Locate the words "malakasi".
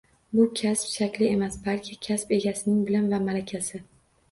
3.29-3.87